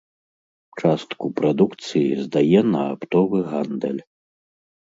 [0.81, 4.01] Частку прадукцыі здае на аптовы гандаль.